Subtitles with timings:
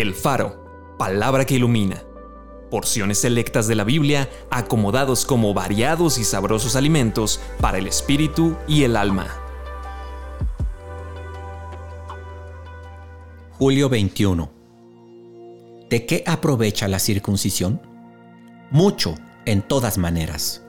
[0.00, 2.04] El Faro, palabra que ilumina.
[2.70, 8.84] Porciones selectas de la Biblia acomodados como variados y sabrosos alimentos para el espíritu y
[8.84, 9.26] el alma.
[13.58, 14.48] Julio 21.
[15.90, 17.82] ¿De qué aprovecha la circuncisión?
[18.70, 20.62] Mucho, en todas maneras.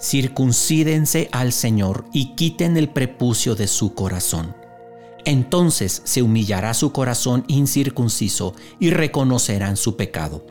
[0.00, 4.65] Circuncídense al Señor y quiten el prepucio de su corazón
[5.26, 10.46] entonces se humillará su corazón incircunciso y reconocerán su pecado.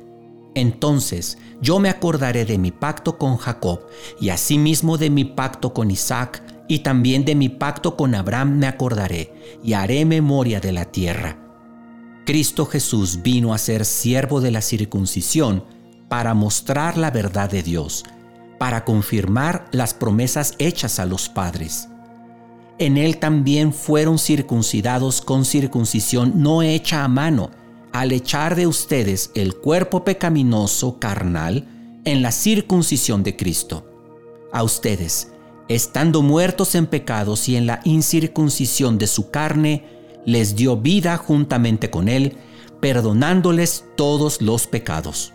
[0.53, 3.87] Entonces yo me acordaré de mi pacto con Jacob
[4.19, 8.67] y asimismo de mi pacto con Isaac y también de mi pacto con Abraham me
[8.67, 9.33] acordaré
[9.63, 11.37] y haré memoria de la tierra.
[12.25, 15.63] Cristo Jesús vino a ser siervo de la circuncisión
[16.09, 18.03] para mostrar la verdad de Dios,
[18.59, 21.87] para confirmar las promesas hechas a los padres
[22.77, 27.51] en él también fueron circuncidados con circuncisión no hecha a mano,
[27.93, 31.65] al echar de ustedes el cuerpo pecaminoso carnal
[32.03, 33.89] en la circuncisión de Cristo.
[34.51, 35.31] A ustedes,
[35.69, 39.85] estando muertos en pecados y en la incircuncisión de su carne,
[40.25, 42.37] les dio vida juntamente con él,
[42.81, 45.31] perdonándoles todos los pecados.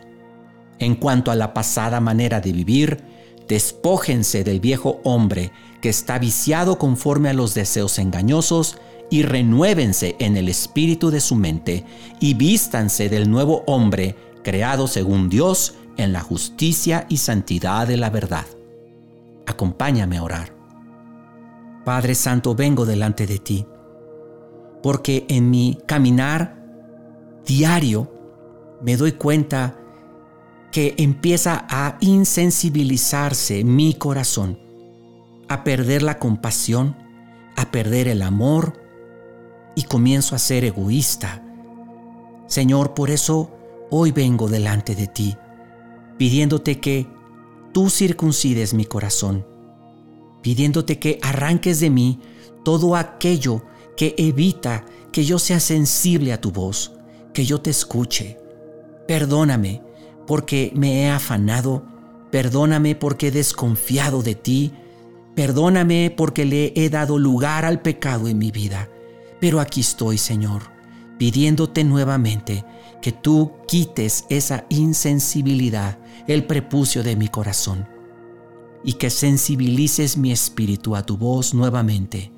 [0.79, 3.03] En cuanto a la pasada manera de vivir,
[3.51, 8.79] despójense del viejo hombre que está viciado conforme a los deseos engañosos,
[9.11, 11.85] y renuévense en el espíritu de su mente,
[12.21, 18.09] y vístanse del nuevo hombre, creado según Dios, en la justicia y santidad de la
[18.09, 18.47] verdad.
[19.47, 20.55] Acompáñame a orar.
[21.85, 23.67] Padre Santo, vengo delante de ti,
[24.81, 26.57] porque en mi caminar
[27.45, 28.13] diario
[28.81, 29.80] me doy cuenta
[30.71, 34.59] que empieza a insensibilizarse mi corazón
[35.51, 36.97] a perder la compasión,
[37.57, 38.81] a perder el amor
[39.75, 41.43] y comienzo a ser egoísta.
[42.47, 43.51] Señor, por eso
[43.91, 45.37] hoy vengo delante de ti,
[46.19, 47.09] pidiéndote que
[47.73, 49.45] tú circuncides mi corazón,
[50.41, 52.21] pidiéndote que arranques de mí
[52.65, 53.63] todo aquello
[53.97, 56.93] que evita que yo sea sensible a tu voz,
[57.35, 58.39] que yo te escuche.
[59.09, 59.83] Perdóname
[60.31, 61.83] porque me he afanado,
[62.31, 64.73] perdóname porque he desconfiado de ti,
[65.35, 68.91] Perdóname porque le he dado lugar al pecado en mi vida.
[69.41, 70.65] Pero aquí estoy, Señor,
[71.19, 72.63] pidiéndote nuevamente
[73.01, 77.89] que tú quites esa insensibilidad, el prepucio de mi corazón,
[78.85, 82.33] y que sensibilices mi espíritu a tu voz nuevamente.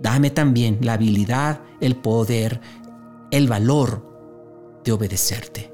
[0.00, 2.62] Dame también la habilidad, el poder,
[3.30, 5.73] el valor de obedecerte.